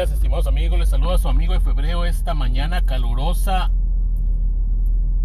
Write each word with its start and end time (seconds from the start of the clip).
estimados 0.00 0.46
amigos. 0.46 0.78
Les 0.78 0.88
saluda 0.88 1.18
su 1.18 1.28
amigo 1.28 1.52
de 1.52 1.60
febrero 1.60 2.06
esta 2.06 2.32
mañana 2.32 2.80
calurosa 2.80 3.70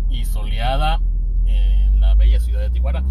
y 0.10 0.26
soleada 0.26 1.00
en 1.46 2.02
la 2.02 2.16
bella 2.16 2.38
ciudad 2.42 2.60
de 2.60 2.70
Tijuana. 2.70 3.02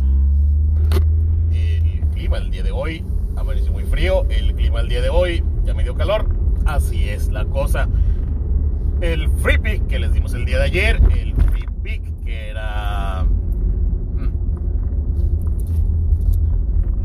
El 1.53 2.01
clima 2.13 2.37
el 2.37 2.51
día 2.51 2.63
de 2.63 2.73
hoy 2.73 3.03
amaneció 3.37 3.73
muy 3.73 3.85
frío. 3.85 4.27
El 4.29 4.55
clima 4.55 4.81
el 4.81 4.91
día 4.91 5.01
de 5.01 5.09
hoy 5.09 5.43
ya 5.65 5.73
me 5.73 5.83
dio 5.83 5.95
calor. 5.95 6.29
Así 6.67 7.09
es 7.09 7.31
la 7.31 7.47
cosa. 7.47 7.89
El 9.01 9.31
free 9.31 9.57
pick 9.57 9.87
que 9.87 9.99
les 9.99 10.13
dimos 10.13 10.35
el 10.35 10.45
día 10.45 10.59
de 10.59 10.65
ayer, 10.65 11.01
el 11.11 11.35
free 11.35 11.67
pick 11.83 12.23
que 12.23 12.51
era 12.51 13.25
mm, 14.15 14.29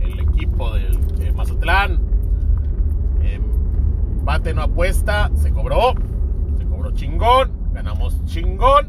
el 0.02 0.20
equipo 0.20 0.74
del 0.74 1.00
de 1.18 1.32
Mazatlán 1.32 2.11
bate 4.32 4.54
no 4.54 4.62
apuesta, 4.62 5.30
se 5.36 5.52
cobró, 5.52 5.94
se 6.58 6.66
cobró 6.66 6.92
chingón, 6.92 7.52
ganamos 7.74 8.24
chingón, 8.24 8.88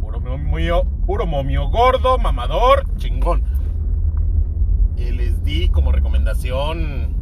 puro 0.00 0.18
momio, 0.18 0.84
puro 1.04 1.26
momio 1.26 1.68
gordo, 1.68 2.16
mamador, 2.16 2.86
chingón. 2.96 3.42
Y 4.96 5.10
les 5.10 5.44
di 5.44 5.68
como 5.68 5.92
recomendación 5.92 7.14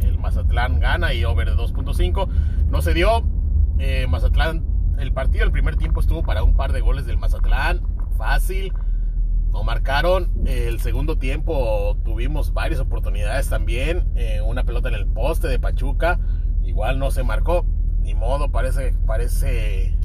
el 0.00 0.18
Mazatlán 0.18 0.80
gana 0.80 1.14
y 1.14 1.24
over 1.24 1.50
de 1.50 1.56
2.5. 1.56 2.28
No 2.68 2.82
se 2.82 2.94
dio. 2.94 3.22
Eh, 3.78 4.08
Mazatlán, 4.08 4.64
el 4.98 5.12
partido 5.12 5.44
el 5.44 5.52
primer 5.52 5.76
tiempo 5.76 6.00
estuvo 6.00 6.24
para 6.24 6.42
un 6.42 6.56
par 6.56 6.72
de 6.72 6.80
goles 6.80 7.06
del 7.06 7.18
Mazatlán. 7.18 7.80
Fácil. 8.16 8.72
No 9.52 9.64
marcaron. 9.64 10.30
El 10.46 10.80
segundo 10.80 11.16
tiempo 11.16 11.96
tuvimos 12.04 12.52
varias 12.52 12.80
oportunidades 12.80 13.48
también. 13.48 14.06
Eh, 14.14 14.40
una 14.40 14.64
pelota 14.64 14.88
en 14.88 14.94
el 14.94 15.06
poste 15.06 15.48
de 15.48 15.58
Pachuca. 15.58 16.20
Igual 16.64 16.98
no 16.98 17.10
se 17.10 17.22
marcó. 17.22 17.64
Ni 18.02 18.14
modo, 18.14 18.50
parece, 18.50 18.94
parece, 19.06 19.96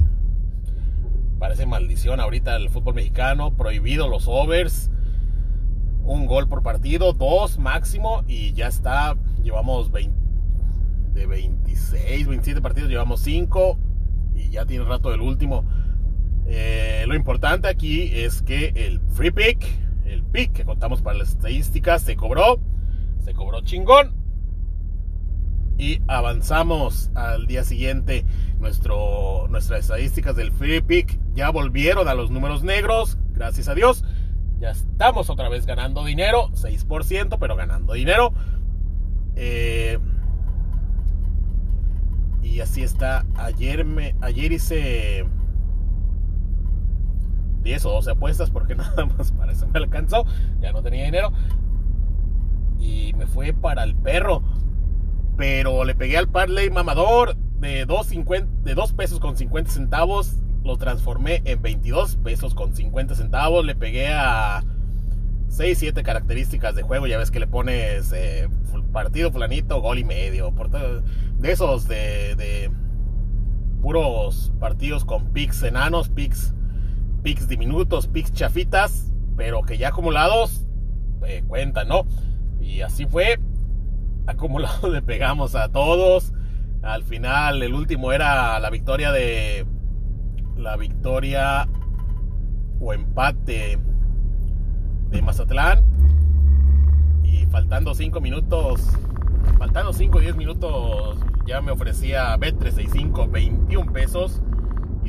parece 1.38 1.66
maldición 1.66 2.20
ahorita 2.20 2.56
el 2.56 2.70
fútbol 2.70 2.94
mexicano. 2.94 3.54
Prohibido 3.54 4.08
los 4.08 4.26
overs. 4.28 4.90
Un 6.04 6.26
gol 6.26 6.48
por 6.48 6.62
partido, 6.62 7.12
dos 7.12 7.58
máximo. 7.58 8.24
Y 8.26 8.52
ya 8.54 8.66
está. 8.66 9.16
Llevamos 9.42 9.90
20, 9.90 10.16
de 11.12 11.26
26, 11.26 12.26
27 12.26 12.60
partidos. 12.60 12.90
Llevamos 12.90 13.20
5. 13.20 13.78
Y 14.36 14.48
ya 14.50 14.66
tiene 14.66 14.84
rato 14.84 15.10
del 15.10 15.20
último. 15.20 15.64
Eh, 16.46 17.04
lo 17.06 17.14
importante 17.14 17.68
aquí 17.68 18.10
es 18.12 18.42
que 18.42 18.72
el 18.74 19.00
free 19.00 19.30
pick, 19.30 19.64
el 20.04 20.22
pick 20.22 20.52
que 20.52 20.64
contamos 20.64 21.02
para 21.02 21.18
las 21.18 21.30
estadísticas, 21.30 22.02
se 22.02 22.16
cobró, 22.16 22.60
se 23.24 23.34
cobró 23.34 23.62
chingón. 23.62 24.12
Y 25.76 26.00
avanzamos 26.06 27.10
al 27.14 27.46
día 27.46 27.64
siguiente. 27.64 28.24
Nuestro, 28.60 29.48
nuestras 29.48 29.80
estadísticas 29.80 30.36
del 30.36 30.52
free 30.52 30.80
pick 30.80 31.18
ya 31.34 31.50
volvieron 31.50 32.08
a 32.08 32.14
los 32.14 32.30
números 32.30 32.62
negros, 32.62 33.18
gracias 33.32 33.68
a 33.68 33.74
Dios. 33.74 34.04
Ya 34.60 34.70
estamos 34.70 35.30
otra 35.30 35.48
vez 35.48 35.66
ganando 35.66 36.04
dinero, 36.04 36.50
6%, 36.52 37.38
pero 37.40 37.56
ganando 37.56 37.94
dinero. 37.94 38.32
Eh, 39.36 39.98
y 42.42 42.60
así 42.60 42.82
está. 42.82 43.26
Ayer, 43.34 43.84
me, 43.84 44.14
ayer 44.20 44.52
hice 44.52 45.26
10 47.64 47.86
o 47.86 47.90
12 47.90 48.10
apuestas 48.12 48.50
porque 48.50 48.74
nada 48.76 49.06
más 49.06 49.32
para 49.32 49.52
eso 49.52 49.66
me 49.66 49.80
alcanzó. 49.80 50.24
Ya 50.60 50.72
no 50.72 50.82
tenía 50.82 51.04
dinero. 51.04 51.32
Y 52.78 53.12
me 53.14 53.26
fue 53.26 53.52
para 53.52 53.82
el 53.82 53.96
perro. 53.96 54.42
Pero 55.36 55.84
le 55.84 55.96
pegué 55.96 56.16
al 56.16 56.28
parlay 56.28 56.70
mamador 56.70 57.36
de 57.58 57.86
2, 57.86 58.10
de 58.62 58.74
2 58.74 58.92
pesos 58.92 59.18
con 59.18 59.36
50 59.36 59.70
centavos. 59.70 60.36
Lo 60.62 60.76
transformé 60.76 61.42
en 61.44 61.60
22 61.60 62.16
pesos 62.16 62.54
con 62.54 62.74
50 62.74 63.16
centavos. 63.16 63.64
Le 63.64 63.74
pegué 63.74 64.08
a 64.12 64.62
6, 65.48 65.78
7 65.78 66.02
características 66.02 66.76
de 66.76 66.82
juego. 66.82 67.06
Ya 67.06 67.18
ves 67.18 67.30
que 67.30 67.40
le 67.40 67.46
pones 67.46 68.12
eh, 68.12 68.48
partido 68.92 69.32
fulanito, 69.32 69.80
gol 69.80 69.98
y 69.98 70.04
medio. 70.04 70.52
De 71.38 71.52
esos 71.52 71.88
de, 71.88 72.36
de 72.36 72.70
puros 73.82 74.52
partidos 74.60 75.04
con 75.04 75.32
picks 75.32 75.62
enanos, 75.62 76.08
picks 76.08 76.54
picks 77.24 77.48
diminutos, 77.48 78.06
picks 78.06 78.32
chafitas, 78.32 79.10
pero 79.36 79.62
que 79.62 79.78
ya 79.78 79.88
acumulados 79.88 80.64
eh, 81.26 81.42
¿no? 81.88 82.06
Y 82.60 82.82
así 82.82 83.06
fue. 83.06 83.40
Acumulado 84.26 84.88
le 84.90 85.02
pegamos 85.02 85.54
a 85.54 85.68
todos. 85.68 86.32
Al 86.82 87.02
final, 87.02 87.62
el 87.62 87.74
último 87.74 88.12
era 88.12 88.58
la 88.60 88.70
victoria 88.70 89.10
de. 89.10 89.66
La 90.56 90.76
victoria 90.76 91.66
o 92.80 92.92
empate 92.92 93.78
de 95.10 95.22
Mazatlán. 95.22 95.82
Y 97.24 97.46
faltando 97.46 97.94
5 97.94 98.20
minutos. 98.20 98.82
Faltando 99.58 99.92
5 99.92 100.18
o 100.18 100.20
10 100.20 100.36
minutos. 100.36 101.18
Ya 101.46 101.60
me 101.60 101.72
ofrecía 101.72 102.36
B365 102.36 103.30
21 103.30 103.92
pesos. 103.92 104.42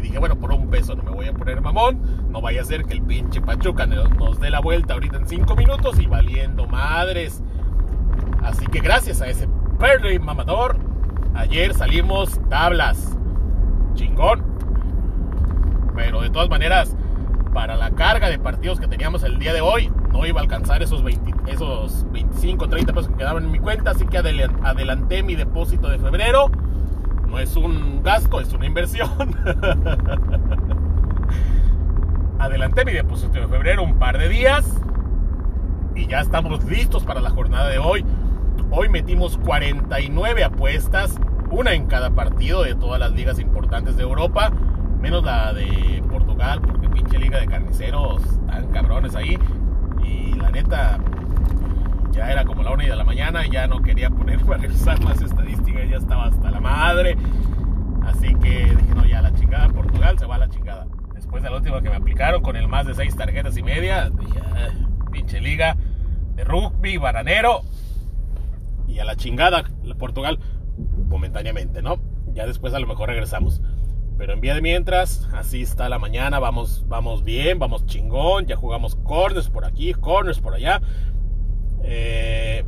Dije, 0.06 0.20
bueno, 0.20 0.36
por 0.36 0.52
un 0.52 0.70
peso 0.70 0.96
no 0.96 1.02
me 1.02 1.10
voy 1.10 1.26
a 1.26 1.34
poner 1.34 1.62
mamón. 1.62 2.30
No 2.30 2.40
vaya 2.40 2.62
a 2.62 2.64
ser 2.64 2.86
que 2.86 2.94
el 2.94 3.02
pinche 3.02 3.42
Pachuca 3.42 3.88
nos 3.88 4.40
dé 4.40 4.52
la 4.52 4.60
vuelta 4.60 4.94
ahorita 4.94 5.18
en 5.18 5.28
5 5.28 5.56
minutos 5.56 6.00
y 6.00 6.06
valiendo 6.06 6.68
madres. 6.68 7.42
Así 8.44 8.68
que 8.68 8.82
gracias 8.82 9.20
a 9.22 9.28
ese 9.28 9.48
perro 9.80 10.08
mamador, 10.24 10.78
ayer 11.34 11.74
salimos 11.74 12.40
tablas. 12.52 13.18
Chingón. 13.96 14.44
Pero 15.96 16.22
de 16.22 16.30
todas 16.30 16.50
maneras, 16.50 16.96
para 17.52 17.76
la 17.76 17.90
carga 17.90 18.30
de 18.30 18.38
partidos 18.38 18.80
que 18.80 18.88
teníamos 18.88 19.24
el 19.24 19.40
día 19.40 19.54
de 19.54 19.62
hoy, 19.62 19.92
no 20.12 20.24
iba 20.28 20.40
a 20.40 20.44
alcanzar 20.44 20.84
esos, 20.84 21.02
20, 21.02 21.52
esos 21.52 22.06
25, 22.12 22.70
30 22.70 22.94
pesos 22.94 23.10
que 23.10 23.16
quedaban 23.16 23.46
en 23.46 23.52
mi 23.52 23.58
cuenta. 23.58 23.90
Así 23.90 24.06
que 24.06 24.20
adelanté 24.20 25.24
mi 25.24 25.34
depósito 25.34 25.88
de 25.88 25.98
febrero 25.98 26.52
no 27.28 27.40
es 27.40 27.56
un 27.56 28.04
gasto, 28.04 28.40
es 28.40 28.54
una 28.54 28.66
inversión. 28.66 29.10
Adelanté 32.40 32.86
mi 32.86 32.94
depósito 32.94 33.40
de 33.40 33.48
febrero 33.48 33.84
un 33.84 33.98
par 33.98 34.18
de 34.18 34.30
días 34.30 34.66
y 35.96 36.08
ya 36.08 36.20
estamos 36.20 36.64
listos 36.66 37.04
para 37.04 37.22
la 37.22 37.30
jornada 37.30 37.70
de 37.70 37.80
hoy. 37.80 38.06
Hoy 38.72 38.90
metimos 38.90 39.38
49 39.38 40.44
apuestas, 40.44 41.18
una 41.50 41.74
en 41.74 41.88
cada 41.88 42.12
partido 42.12 42.64
de 42.64 42.76
todas 42.76 43.00
las 43.00 43.12
ligas 43.14 43.40
importantes 43.40 43.96
de 43.96 44.04
Europa, 44.04 44.52
menos 45.00 45.24
la 45.24 45.54
de 45.54 46.04
Portugal, 46.10 46.62
porque 46.62 46.90
pinche 46.90 47.18
liga 47.18 47.40
de 47.40 47.48
carniceros 47.48 48.22
tan 48.48 48.68
cabrones 48.72 49.16
ahí. 49.16 49.38
Y 50.04 50.34
la 50.34 50.52
neta, 50.52 51.00
ya 52.16 52.32
era 52.32 52.46
como 52.46 52.64
la 52.64 52.72
una 52.72 52.86
de 52.86 52.96
la 52.96 53.04
mañana 53.04 53.46
y 53.46 53.52
ya 53.52 53.68
no 53.68 53.82
quería 53.82 54.10
ponerme 54.10 54.56
a 54.56 54.58
revisar 54.58 55.04
las 55.04 55.22
estadísticas, 55.22 55.90
ya 55.90 55.98
estaba 55.98 56.26
hasta 56.26 56.50
la 56.52 56.60
madre. 56.60 57.18
Así 58.06 58.34
que 58.36 58.76
dije, 58.76 58.96
no, 58.96 59.06
ya 59.06 59.22
la 59.22 59.34
chingada, 59.34 59.70
Portugal 59.70 60.18
se 60.18 60.26
va 60.26 60.36
a 60.36 60.40
la 60.40 60.50
chingada. 60.50 60.88
Después 61.14 61.44
de 61.44 61.50
la 61.50 61.58
última 61.58 61.82
que 61.82 61.90
me 61.90 61.96
aplicaron 61.96 62.42
con 62.42 62.56
el 62.56 62.68
más 62.68 62.86
de 62.86 62.94
seis 62.94 63.16
tarjetas 63.16 63.58
y 63.58 63.64
media, 63.64 64.10
dije, 64.10 64.40
ah, 64.40 64.70
pinche 65.12 65.42
liga 65.42 65.76
de 66.36 66.44
rugby, 66.44 66.98
bananero. 66.98 67.62
Y 68.88 69.00
a 69.00 69.06
la 69.06 69.16
chingada, 69.16 69.64
Portugal, 69.98 70.40
momentáneamente, 71.10 71.82
¿no? 71.82 71.98
Ya 72.34 72.46
después 72.46 72.74
a 72.74 72.80
lo 72.80 72.88
mejor 72.88 73.10
regresamos. 73.10 73.62
Pero 74.18 74.34
en 74.34 74.40
vía 74.40 74.54
de 74.54 74.62
mientras, 74.62 75.28
así 75.34 75.62
está 75.62 75.90
la 75.90 76.00
mañana, 76.00 76.40
vamos, 76.40 76.86
vamos 76.88 77.24
bien, 77.24 77.60
vamos 77.60 77.86
chingón, 77.86 78.46
ya 78.46 78.56
jugamos 78.56 78.96
corners 78.96 79.50
por 79.50 79.66
aquí, 79.66 79.94
corners 79.94 80.40
por 80.40 80.54
allá. 80.54 80.82
Eh, 81.88 82.64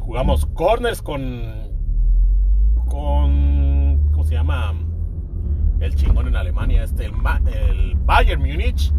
jugamos 0.00 0.46
corners 0.46 1.02
con. 1.02 1.42
con. 2.86 4.08
¿Cómo 4.10 4.24
se 4.24 4.34
llama? 4.34 4.74
El 5.80 5.94
chingón 5.94 6.26
en 6.26 6.36
Alemania, 6.36 6.82
este, 6.82 7.04
el, 7.04 7.12
el 7.46 7.94
Bayern 7.94 8.40
Múnich. 8.40 8.92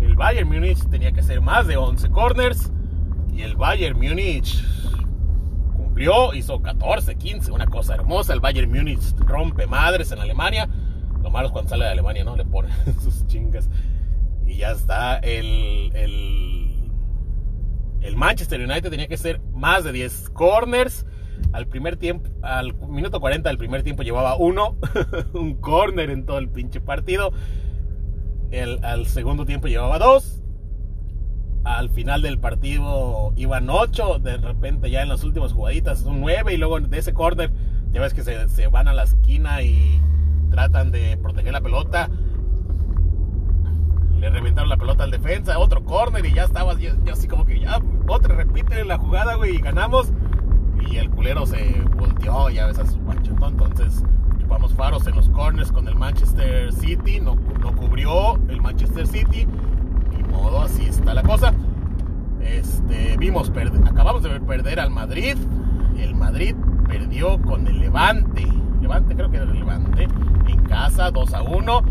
El 0.00 0.16
Bayern 0.16 0.48
Múnich 0.48 0.82
tenía 0.88 1.12
que 1.12 1.22
ser 1.22 1.40
más 1.40 1.66
de 1.66 1.76
11 1.76 2.10
corners. 2.10 2.72
Y 3.32 3.42
el 3.42 3.56
Bayern 3.56 3.98
Múnich 3.98 4.64
cumplió, 5.76 6.34
hizo 6.34 6.60
14, 6.62 7.16
15, 7.16 7.52
una 7.52 7.66
cosa 7.66 7.94
hermosa. 7.94 8.32
El 8.32 8.40
Bayern 8.40 8.70
Múnich 8.70 9.14
rompe 9.18 9.66
madres 9.66 10.12
en 10.12 10.18
Alemania. 10.18 10.68
Lo 11.22 11.30
malo 11.30 11.48
es 11.48 11.52
cuando 11.52 11.70
sale 11.70 11.84
de 11.84 11.90
Alemania, 11.90 12.24
¿no? 12.24 12.36
Le 12.36 12.44
pone 12.44 12.68
sus 13.02 13.26
chingas. 13.26 13.68
Y 14.46 14.56
ya 14.56 14.72
está 14.72 15.16
el, 15.18 15.90
el 15.94 16.73
el 18.04 18.16
Manchester 18.16 18.60
United 18.60 18.90
tenía 18.90 19.08
que 19.08 19.16
ser 19.16 19.40
más 19.52 19.82
de 19.82 19.92
10 19.92 20.30
corners. 20.30 21.06
Al 21.52 21.66
primer 21.66 21.96
tiempo, 21.96 22.30
al 22.42 22.74
minuto 22.74 23.20
40 23.20 23.48
del 23.48 23.58
primer 23.58 23.82
tiempo 23.82 24.02
llevaba 24.02 24.36
uno, 24.36 24.76
un 25.32 25.54
corner 25.56 26.10
en 26.10 26.26
todo 26.26 26.38
el 26.38 26.48
pinche 26.48 26.80
partido. 26.80 27.32
El, 28.50 28.84
al 28.84 29.06
segundo 29.06 29.46
tiempo 29.46 29.66
llevaba 29.66 29.98
dos. 29.98 30.42
al 31.64 31.88
final 31.88 32.22
del 32.22 32.38
partido 32.38 33.32
iban 33.36 33.70
8, 33.70 34.18
de 34.18 34.36
repente 34.36 34.90
ya 34.90 35.02
en 35.02 35.08
las 35.08 35.24
últimas 35.24 35.52
jugaditas 35.52 36.00
son 36.00 36.20
9 36.20 36.52
y 36.52 36.56
luego 36.58 36.78
de 36.78 36.98
ese 36.98 37.14
corner 37.14 37.50
ya 37.90 38.00
ves 38.02 38.12
que 38.12 38.22
se, 38.22 38.48
se, 38.48 38.66
van 38.66 38.86
a 38.86 38.92
la 38.92 39.04
esquina 39.04 39.62
y 39.62 40.00
tratan 40.50 40.90
de 40.90 41.16
proteger 41.16 41.52
la 41.52 41.62
pelota. 41.62 42.10
Le 44.24 44.30
reventaron 44.30 44.70
la 44.70 44.78
pelota 44.78 45.04
al 45.04 45.10
defensa, 45.10 45.58
otro 45.58 45.84
corner 45.84 46.24
y 46.24 46.32
ya 46.32 46.44
estaba 46.44 46.72
yo, 46.78 46.92
así 47.12 47.28
como 47.28 47.44
que 47.44 47.60
ya, 47.60 47.78
otra, 48.06 48.34
repite 48.34 48.82
la 48.86 48.96
jugada, 48.96 49.34
güey, 49.34 49.56
y 49.56 49.58
ganamos. 49.58 50.14
Y 50.90 50.96
el 50.96 51.10
culero 51.10 51.44
se 51.44 51.82
volteó, 51.94 52.48
ya 52.48 52.66
ves 52.66 52.78
a 52.78 52.86
su 52.86 52.98
pancho, 53.00 53.34
Entonces, 53.46 54.02
chupamos 54.40 54.72
faros 54.72 55.06
en 55.06 55.16
los 55.16 55.28
corners 55.28 55.70
con 55.70 55.86
el 55.88 55.94
Manchester 55.94 56.72
City, 56.72 57.20
no, 57.20 57.36
no 57.60 57.76
cubrió 57.76 58.36
el 58.48 58.62
Manchester 58.62 59.06
City 59.06 59.46
modo, 60.34 60.62
así 60.62 60.84
está 60.86 61.14
la 61.14 61.22
cosa. 61.22 61.52
Este, 62.40 63.16
vimos, 63.18 63.50
acabamos 63.86 64.22
de 64.22 64.40
perder 64.40 64.80
al 64.80 64.90
Madrid. 64.90 65.36
El 65.98 66.14
Madrid 66.14 66.54
perdió 66.88 67.40
con 67.42 67.66
el 67.66 67.80
Levante. 67.80 68.46
Levante, 68.80 69.14
creo 69.14 69.30
que 69.30 69.36
era 69.36 69.46
el 69.46 69.58
Levante. 69.58 70.08
En 70.46 70.62
casa, 70.64 71.10
2 71.10 71.34
a 71.34 71.42
1. 71.42 71.82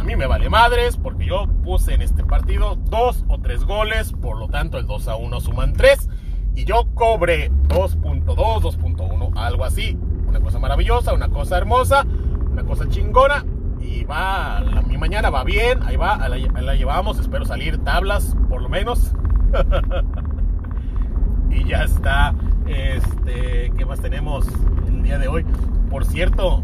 A 0.00 0.02
mí 0.02 0.16
me 0.16 0.26
vale 0.26 0.48
madres 0.48 0.96
porque 0.96 1.26
yo 1.26 1.46
puse 1.62 1.92
en 1.92 2.00
este 2.00 2.24
partido 2.24 2.76
dos 2.76 3.22
o 3.28 3.38
tres 3.38 3.64
goles. 3.64 4.14
Por 4.14 4.38
lo 4.38 4.48
tanto, 4.48 4.78
el 4.78 4.86
2 4.86 5.08
a 5.08 5.16
1 5.16 5.40
suman 5.40 5.74
3. 5.74 6.08
Y 6.54 6.64
yo 6.64 6.88
cobré 6.94 7.50
2.2, 7.68 8.24
2.1, 8.24 9.32
algo 9.36 9.62
así. 9.62 9.98
Una 10.26 10.40
cosa 10.40 10.58
maravillosa, 10.58 11.12
una 11.12 11.28
cosa 11.28 11.58
hermosa, 11.58 12.06
una 12.50 12.64
cosa 12.64 12.88
chingona 12.88 13.44
y 13.78 14.04
va, 14.04 14.62
mi 14.86 14.96
mañana 14.96 15.28
va 15.28 15.44
bien, 15.44 15.82
ahí 15.82 15.96
va, 15.96 16.16
la, 16.28 16.38
la 16.38 16.74
llevamos, 16.74 17.18
espero 17.18 17.44
salir 17.44 17.76
tablas 17.84 18.34
por 18.48 18.62
lo 18.62 18.70
menos. 18.70 19.12
y 21.50 21.64
ya 21.64 21.84
está, 21.84 22.34
este, 22.66 23.70
¿qué 23.76 23.84
más 23.84 24.00
tenemos 24.00 24.46
el 24.88 25.02
día 25.02 25.18
de 25.18 25.28
hoy? 25.28 25.44
Por 25.90 26.06
cierto, 26.06 26.62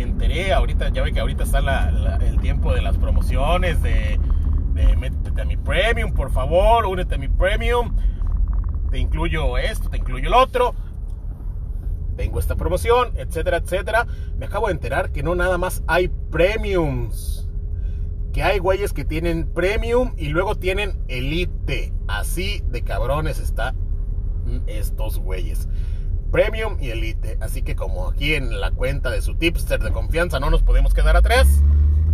me 0.00 0.12
enteré 0.12 0.52
ahorita, 0.52 0.88
ya 0.88 1.02
ve 1.02 1.12
que 1.12 1.20
ahorita 1.20 1.44
está 1.44 2.18
el 2.20 2.40
tiempo 2.40 2.72
de 2.72 2.80
las 2.80 2.96
promociones, 2.96 3.82
de, 3.82 4.18
de 4.72 4.96
métete 4.96 5.42
a 5.42 5.44
mi 5.44 5.58
premium, 5.58 6.12
por 6.12 6.30
favor, 6.30 6.86
únete 6.86 7.16
a 7.16 7.18
mi 7.18 7.28
premium, 7.28 7.94
te 8.90 8.98
incluyo 8.98 9.58
esto, 9.58 9.90
te 9.90 9.98
incluyo 9.98 10.28
el 10.28 10.34
otro 10.34 10.74
tengo 12.16 12.38
esta 12.38 12.54
promoción, 12.54 13.12
etcétera, 13.16 13.58
etcétera. 13.58 14.06
Me 14.36 14.44
acabo 14.44 14.66
de 14.66 14.74
enterar 14.74 15.10
que 15.10 15.22
no 15.22 15.34
nada 15.34 15.56
más 15.56 15.82
hay 15.86 16.08
premiums. 16.08 17.48
Que 18.34 18.42
hay 18.42 18.58
güeyes 18.58 18.92
que 18.92 19.06
tienen 19.06 19.48
premium 19.48 20.12
y 20.18 20.28
luego 20.28 20.54
tienen 20.54 21.02
elite. 21.08 21.94
Así 22.08 22.62
de 22.68 22.82
cabrones 22.82 23.38
está 23.38 23.74
estos 24.66 25.18
güeyes. 25.18 25.66
Premium 26.30 26.76
y 26.80 26.90
elite. 26.90 27.38
Así 27.40 27.62
que 27.62 27.74
como 27.74 28.08
aquí 28.08 28.34
en 28.34 28.60
la 28.60 28.70
cuenta 28.70 29.10
de 29.10 29.20
su 29.20 29.34
tipster 29.34 29.80
de 29.80 29.90
confianza 29.90 30.38
no 30.40 30.50
nos 30.50 30.62
podemos 30.62 30.94
quedar 30.94 31.16
atrás. 31.16 31.62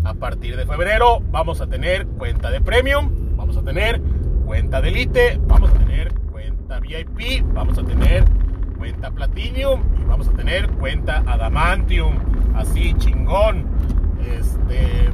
A 0.04 0.14
partir 0.14 0.56
de 0.56 0.66
febrero 0.66 1.20
vamos 1.30 1.60
a 1.60 1.66
tener 1.66 2.06
cuenta 2.06 2.50
de 2.50 2.60
premium. 2.60 3.36
Vamos 3.36 3.56
a 3.56 3.62
tener 3.62 4.00
cuenta 4.46 4.80
de 4.80 4.88
elite. 4.88 5.40
Vamos 5.42 5.70
a 5.70 5.74
tener 5.74 6.14
cuenta 6.32 6.80
VIP. 6.80 7.42
Vamos 7.52 7.78
a 7.78 7.82
tener 7.82 8.24
cuenta 8.78 9.10
Platinum 9.10 9.82
y 10.00 10.04
vamos 10.04 10.28
a 10.28 10.32
tener 10.32 10.68
cuenta 10.72 11.22
Adamantium, 11.26 12.14
así 12.54 12.94
chingón. 12.94 13.66
Este. 14.20 15.10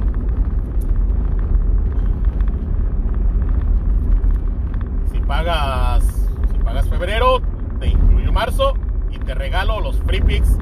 Si 5.11 5.19
pagas, 5.19 6.03
si 6.51 6.57
pagas 6.59 6.87
febrero, 6.89 7.41
te 7.79 7.87
incluyo 7.87 8.31
marzo 8.31 8.75
te 9.25 9.33
regalo 9.33 9.79
los 9.79 9.97
free 10.01 10.21
picks 10.21 10.57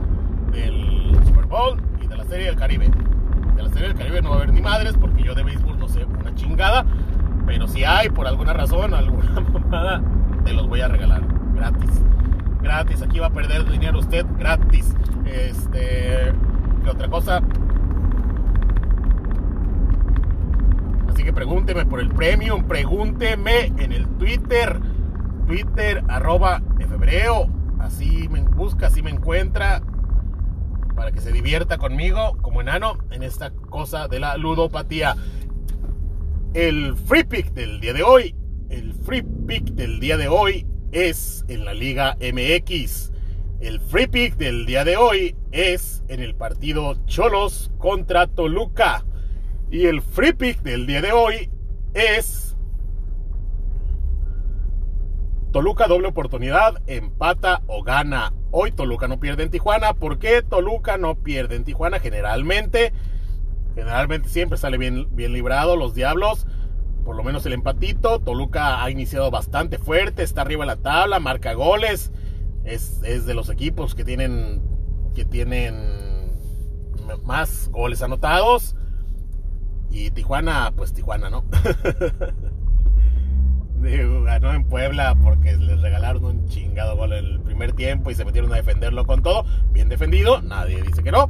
del 0.52 1.18
Super 1.26 1.46
Bowl 1.46 1.82
y 2.02 2.08
de 2.08 2.18
la 2.18 2.26
Serie 2.26 2.46
del 2.48 2.56
Caribe. 2.56 2.90
De 3.56 3.64
la 3.64 3.70
Serie 3.70 3.90
del 3.90 3.98
Caribe 3.98 4.22
no 4.22 4.30
va 4.30 4.36
a 4.36 4.38
haber 4.40 4.54
ni 4.54 4.62
madres 4.62 4.96
porque 5.00 5.24
yo 5.24 5.36
de 5.36 5.44
béisbol 5.44 5.80
no 5.80 5.88
sé 5.88 6.06
una 6.06 6.34
chingada, 6.36 6.86
pero 7.46 7.68
si 7.68 7.84
hay 7.84 8.10
por 8.10 8.28
alguna 8.28 8.54
razón 8.54 8.94
alguna 8.94 9.40
mamada, 9.54 10.02
te 10.44 10.54
los 10.54 10.68
voy 10.68 10.82
a 10.82 10.88
regalar 10.88 11.22
gratis 11.56 12.02
gratis. 12.62 13.02
Aquí 13.02 13.20
va 13.20 13.28
a 13.28 13.32
perder 13.32 13.70
dinero 13.70 14.00
usted 14.00 14.26
gratis. 14.38 14.96
Este, 15.26 16.34
¿qué 16.84 16.90
otra 16.90 17.08
cosa? 17.10 17.42
Así 21.10 21.24
que 21.24 21.34
pregúnteme 21.34 21.86
por 21.86 22.00
el 22.00 22.10
premium, 22.10 22.64
pregúnteme 22.64 23.66
en 23.78 23.92
el 23.92 24.08
Twitter, 24.18 24.80
Twitter 25.48 26.04
arroba 26.08 26.62
febreo. 26.88 27.48
Así 27.82 28.30
me 28.30 28.42
busca, 28.42 28.88
así 28.88 29.02
me 29.02 29.10
encuentra 29.10 29.82
para 30.96 31.12
que 31.12 31.20
se 31.20 31.32
divierta 31.32 31.80
conmigo 31.80 32.38
como 32.44 32.62
enano 32.62 33.00
en 33.10 33.24
esta 33.24 33.50
cosa 33.50 34.08
de 34.08 34.20
la 34.20 34.38
ludopatía. 34.38 35.16
El 36.54 36.96
free 36.96 37.24
pick 37.24 37.54
del 37.54 37.82
día 37.82 37.94
de 37.94 38.04
hoy, 38.04 38.36
el 38.70 38.94
free 38.94 39.24
pick 39.24 39.64
del 39.72 40.00
día 40.00 40.18
de 40.18 40.28
hoy 40.28 40.68
es 40.92 41.44
en 41.48 41.66
la 41.66 41.74
Liga 41.74 42.18
MX. 42.22 43.12
El 43.62 43.80
free 43.80 44.08
pick 44.08 44.38
del 44.38 44.68
día 44.68 44.86
de 44.86 44.98
hoy 44.98 45.36
es 45.52 46.04
en 46.08 46.20
el 46.20 46.36
partido 46.36 47.04
Cholos 47.08 47.72
contra 47.80 48.28
Toluca. 48.28 49.06
Y 49.72 49.88
el 49.88 50.04
free 50.04 50.34
pick 50.34 50.62
del 50.62 50.86
día 50.86 51.02
de 51.02 51.14
hoy 51.14 51.50
es 51.96 52.51
Toluca 55.52 55.88
doble 55.88 56.08
oportunidad, 56.08 56.82
empata 56.88 57.62
o 57.68 57.84
gana. 57.84 58.34
Hoy 58.52 58.72
Toluca 58.72 59.08
no 59.08 59.20
pierde 59.20 59.44
en 59.44 59.52
Tijuana. 59.52 59.94
¿Por 59.94 60.20
qué 60.20 60.42
Toluca 60.42 60.98
no 60.98 61.16
pierde 61.16 61.56
en 61.56 61.64
Tijuana? 61.64 62.00
Generalmente, 62.00 62.94
generalmente 63.76 64.30
siempre 64.30 64.58
sale 64.58 64.78
bien, 64.78 65.08
bien 65.16 65.34
librado 65.34 65.76
los 65.76 65.94
Diablos 65.94 66.48
por 67.04 67.16
lo 67.16 67.24
menos 67.24 67.46
el 67.46 67.54
empatito. 67.54 68.20
Toluca 68.20 68.84
ha 68.84 68.90
iniciado 68.90 69.32
bastante 69.32 69.78
fuerte, 69.78 70.24
está 70.24 70.42
arriba 70.42 70.64
en 70.64 70.68
la 70.68 70.78
tabla, 70.78 71.20
marca 71.20 71.54
goles. 71.54 72.12
Es, 72.64 73.02
de 73.02 73.34
los 73.34 73.50
equipos 73.50 73.96
que 73.96 74.04
tienen, 74.04 74.62
que 75.16 75.26
tienen 75.26 76.32
más 77.24 77.70
goles 77.70 78.02
anotados. 78.02 78.76
Y 79.90 80.12
Tijuana, 80.12 80.72
pues 80.76 80.94
Tijuana, 80.94 81.30
¿no? 81.30 81.44
ganó 83.82 84.54
en 84.54 84.64
Puebla 84.64 85.16
porque 85.22 85.58
les 85.58 85.82
regalaron 85.82 86.24
un 86.24 86.48
chingado 86.48 86.96
gol 86.96 87.14
en 87.14 87.26
el 87.26 87.40
primer 87.42 87.74
tiempo 87.74 88.12
y 88.12 88.16
se 88.16 88.26
metieron 88.26 88.54
a 88.54 88.58
defenderlo 88.58 89.06
con 89.06 89.24
todo. 89.24 89.46
Bien 89.72 89.90
defendido, 89.90 90.42
nadie 90.42 90.82
dice 90.82 91.04
que 91.04 91.12
no. 91.12 91.30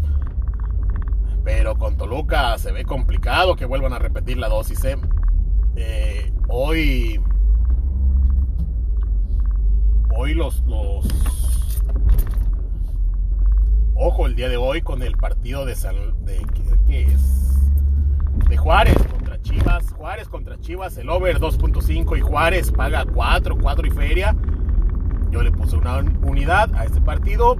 Pero 1.43 1.75
con 1.75 1.97
Toluca 1.97 2.57
se 2.57 2.71
ve 2.71 2.83
complicado 2.83 3.55
que 3.55 3.65
vuelvan 3.65 3.93
a 3.93 3.99
repetir 3.99 4.37
la 4.37 4.49
dosis. 4.49 4.83
¿eh? 4.85 4.97
Eh, 5.75 6.31
hoy. 6.47 7.19
Hoy 10.15 10.33
los, 10.33 10.61
los. 10.67 11.07
Ojo, 13.95 14.27
el 14.27 14.35
día 14.35 14.49
de 14.49 14.57
hoy 14.57 14.81
con 14.81 15.01
el 15.01 15.15
partido 15.15 15.65
de 15.65 15.75
San. 15.75 15.95
De, 16.25 16.45
¿qué, 16.87 17.03
es? 17.03 17.55
De 18.49 18.57
Juárez 18.57 18.97
Chivas. 19.51 19.91
Juárez 19.91 20.29
contra 20.29 20.57
Chivas. 20.59 20.97
El 20.97 21.09
over 21.09 21.39
2.5 21.39 22.17
y 22.17 22.21
Juárez 22.21 22.71
paga 22.71 23.05
4, 23.05 23.57
4 23.57 23.87
y 23.87 23.91
feria. 23.91 24.35
Yo 25.29 25.43
le 25.43 25.51
puse 25.51 25.75
una 25.75 25.97
unidad 25.97 26.73
a 26.75 26.85
este 26.85 27.01
partido. 27.01 27.57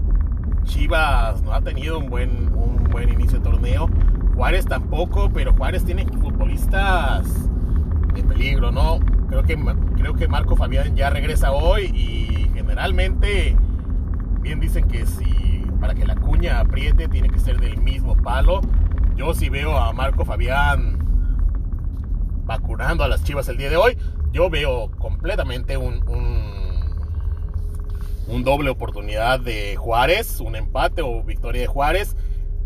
Chivas 0.64 1.42
no 1.44 1.54
ha 1.54 1.62
tenido 1.62 2.00
un 2.00 2.10
buen, 2.10 2.54
un 2.56 2.86
buen 2.92 3.10
inicio 3.10 3.40
de 3.40 3.44
torneo. 3.44 3.90
Juárez 4.36 4.66
tampoco, 4.66 5.30
pero 5.34 5.54
Juárez 5.54 5.84
tiene 5.84 6.06
futbolistas 6.06 7.50
de 8.14 8.24
peligro, 8.24 8.72
¿no? 8.72 9.00
Creo 9.28 9.44
que, 9.44 9.58
creo 9.98 10.14
que 10.16 10.28
Marco 10.28 10.56
Fabián 10.56 10.96
ya 10.96 11.10
regresa 11.10 11.52
hoy 11.52 11.86
y 11.86 12.50
generalmente 12.54 13.56
bien 14.42 14.60
dicen 14.60 14.88
que 14.88 15.06
si 15.06 15.66
para 15.80 15.94
que 15.94 16.06
la 16.06 16.16
cuña 16.16 16.60
apriete 16.60 17.08
tiene 17.08 17.30
que 17.30 17.40
ser 17.40 17.60
del 17.60 17.78
mismo 17.82 18.16
palo. 18.16 18.62
Yo 19.16 19.34
si 19.34 19.50
veo 19.50 19.78
a 19.78 19.92
Marco 19.94 20.26
Fabián 20.26 21.01
vacunando 22.52 23.04
a 23.06 23.08
las 23.08 23.24
Chivas 23.24 23.48
el 23.48 23.56
día 23.58 23.70
de 23.70 23.78
hoy, 23.78 23.98
yo 24.34 24.50
veo 24.50 24.92
completamente 24.98 25.78
un, 25.78 26.04
un, 28.28 28.44
doble 28.44 28.70
oportunidad 28.70 29.40
de 29.40 29.78
Juárez, 29.78 30.42
un 30.42 30.56
empate 30.56 31.02
o 31.02 31.24
victoria 31.24 31.62
de 31.62 31.68
Juárez. 31.68 32.18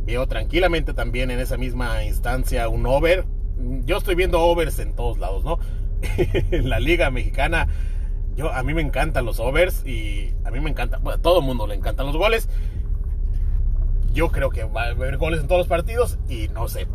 Veo 0.06 0.28
tranquilamente 0.28 0.94
también 0.94 1.30
en 1.30 1.40
esa 1.40 1.58
misma 1.58 2.04
instancia 2.04 2.68
un 2.70 2.86
over 2.88 3.26
yo 3.86 3.98
estoy 3.98 4.16
viendo 4.16 4.42
overs 4.42 4.80
en 4.80 4.94
todos 4.94 5.18
lados, 5.18 5.44
¿no? 5.44 5.60
en 6.52 6.70
la 6.70 6.80
liga 6.80 7.10
mexicana, 7.10 7.68
yo, 8.36 8.52
a 8.52 8.64
mí 8.64 8.74
me 8.74 8.82
encantan 8.82 9.26
los 9.26 9.40
overs 9.40 9.86
y 9.86 10.34
a 10.44 10.52
mí 10.52 10.60
me 10.60 10.70
encanta, 10.70 11.00
a 11.06 11.18
todo 11.18 11.40
el 11.40 11.46
mundo 11.46 11.68
le 11.68 11.76
encantan 11.76 12.08
los 12.08 12.18
goles. 12.18 12.50
Yo 14.14 14.30
creo 14.30 14.50
que 14.50 14.64
va 14.64 14.86
a 14.86 14.90
haber 14.90 15.18
goles 15.18 15.42
en 15.42 15.48
todos 15.48 15.60
los 15.60 15.68
partidos 15.68 16.18
y 16.28 16.48
no 16.50 16.68
sé. 16.68 16.88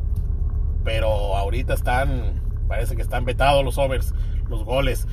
Pero 0.85 1.37
ahorita 1.37 1.75
están, 1.75 2.50
parece 2.71 2.95
que 2.95 3.03
están 3.03 3.25
vetados 3.25 3.65
los 3.65 3.79
overs. 3.79 4.15
los 4.49 4.65
goles. 4.65 5.09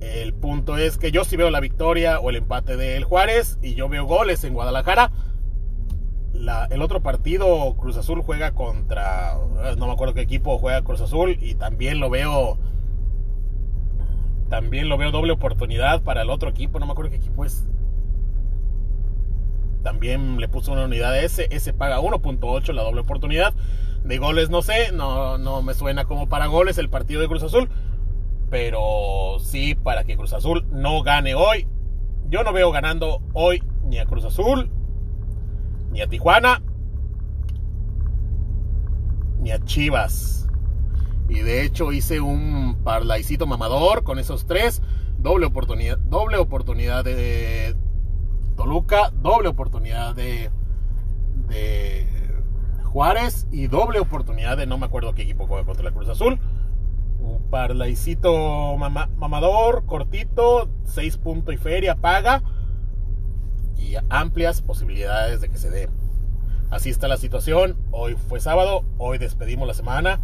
El 0.00 0.32
punto 0.32 0.78
es 0.78 0.96
que 0.96 1.10
yo 1.10 1.24
sí 1.24 1.36
veo 1.36 1.50
la 1.50 1.58
victoria 1.58 2.20
o 2.20 2.30
el 2.30 2.36
empate 2.36 2.76
del 2.76 3.02
Juárez 3.02 3.58
y 3.62 3.74
yo 3.74 3.88
veo 3.88 4.04
goles 4.04 4.44
en 4.44 4.54
Guadalajara. 4.54 5.10
el 6.70 6.82
otro 6.82 7.02
partido, 7.02 7.74
Cruz 7.76 7.96
Azul 7.96 8.22
juega 8.22 8.52
contra, 8.52 9.36
eh, 9.64 9.74
no 9.76 9.86
me 9.88 9.92
acuerdo 9.92 10.14
qué 10.14 10.20
equipo 10.20 10.58
juega 10.58 10.82
Cruz 10.82 11.00
Azul 11.00 11.36
y 11.40 11.54
también 11.54 11.98
lo 11.98 12.10
veo, 12.10 12.58
también 14.48 14.88
lo 14.88 14.96
veo 14.96 15.10
doble 15.10 15.32
oportunidad 15.32 16.02
para 16.02 16.22
el 16.22 16.30
otro 16.30 16.48
equipo, 16.48 16.78
no 16.78 16.86
me 16.86 16.92
acuerdo 16.92 17.10
qué 17.10 17.16
equipo 17.16 17.44
es. 17.44 17.66
También 19.82 20.38
le 20.38 20.48
puso 20.48 20.72
una 20.72 20.84
unidad 20.84 21.12
de 21.12 21.24
ese, 21.24 21.48
ese 21.50 21.72
paga 21.72 22.00
1.8 22.00 22.72
la 22.72 22.82
doble 22.82 23.00
oportunidad. 23.00 23.52
De 24.04 24.18
goles 24.18 24.50
no 24.50 24.62
sé, 24.62 24.92
no, 24.92 25.38
no 25.38 25.62
me 25.62 25.74
suena 25.74 26.04
como 26.04 26.28
para 26.28 26.46
goles 26.46 26.78
el 26.78 26.88
partido 26.90 27.20
de 27.20 27.28
Cruz 27.28 27.42
Azul 27.42 27.68
pero 28.54 29.38
sí 29.40 29.74
para 29.74 30.04
que 30.04 30.16
Cruz 30.16 30.32
Azul 30.32 30.64
no 30.70 31.02
gane 31.02 31.34
hoy. 31.34 31.66
Yo 32.28 32.44
no 32.44 32.52
veo 32.52 32.70
ganando 32.70 33.20
hoy 33.32 33.64
ni 33.84 33.98
a 33.98 34.06
Cruz 34.06 34.24
Azul, 34.24 34.70
ni 35.90 36.00
a 36.00 36.06
Tijuana, 36.06 36.62
ni 39.40 39.50
a 39.50 39.58
Chivas. 39.64 40.48
Y 41.28 41.40
de 41.40 41.64
hecho 41.64 41.90
hice 41.90 42.20
un 42.20 42.76
parlaicito 42.84 43.44
mamador 43.48 44.04
con 44.04 44.20
esos 44.20 44.46
tres. 44.46 44.82
Doble 45.18 45.46
oportunidad, 45.46 45.98
doble 45.98 46.36
oportunidad 46.36 47.04
de 47.04 47.74
Toluca, 48.56 49.10
doble 49.20 49.48
oportunidad 49.48 50.14
de, 50.14 50.48
de 51.48 52.03
Juárez 52.94 53.48
y 53.50 53.66
doble 53.66 53.98
oportunidad 53.98 54.56
de 54.56 54.66
no 54.66 54.78
me 54.78 54.86
acuerdo 54.86 55.16
qué 55.16 55.22
equipo 55.22 55.48
juega 55.48 55.64
contra 55.64 55.82
la 55.82 55.90
Cruz 55.90 56.08
Azul. 56.08 56.38
Un 57.18 57.42
parlaicito 57.50 58.76
mamador, 58.76 59.84
cortito, 59.84 60.68
6 60.84 61.16
puntos 61.16 61.52
y 61.52 61.56
feria, 61.56 61.96
paga. 61.96 62.44
Y 63.76 63.96
amplias 64.10 64.62
posibilidades 64.62 65.40
de 65.40 65.48
que 65.48 65.58
se 65.58 65.70
dé. 65.70 65.88
Así 66.70 66.88
está 66.88 67.08
la 67.08 67.16
situación. 67.16 67.76
Hoy 67.90 68.14
fue 68.14 68.38
sábado, 68.38 68.84
hoy 68.96 69.18
despedimos 69.18 69.66
la 69.66 69.74
semana. 69.74 70.20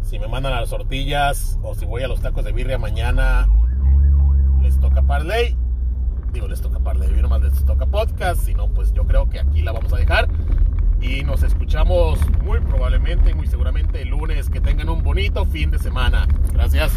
Si 0.00 0.18
me 0.18 0.28
mandan 0.28 0.54
a 0.54 0.62
las 0.62 0.70
tortillas 0.70 1.58
o 1.62 1.74
si 1.74 1.84
voy 1.84 2.02
a 2.02 2.08
los 2.08 2.22
tacos 2.22 2.42
de 2.46 2.52
birria 2.52 2.78
mañana, 2.78 3.48
les 4.62 4.80
toca 4.80 5.02
parlay. 5.02 5.54
Digo, 6.32 6.48
les 6.48 6.62
toca 6.62 6.78
parlay, 6.78 7.10
no 7.20 7.28
más 7.28 7.42
les 7.42 7.66
toca 7.66 7.84
podcast. 7.84 8.40
Si 8.44 8.54
no, 8.54 8.68
pues 8.68 8.94
yo 8.94 9.04
creo 9.04 9.28
que 9.28 9.40
aquí 9.40 9.60
la 9.60 9.72
vamos 9.72 9.92
a 9.92 9.98
dejar 9.98 10.26
y 11.06 11.22
nos 11.22 11.42
escuchamos 11.42 12.18
muy 12.42 12.60
probablemente, 12.60 13.34
muy 13.34 13.46
seguramente 13.46 14.02
el 14.02 14.08
lunes. 14.08 14.50
Que 14.50 14.60
tengan 14.60 14.88
un 14.88 15.02
bonito 15.02 15.44
fin 15.46 15.70
de 15.70 15.78
semana. 15.78 16.26
Gracias. 16.52 16.92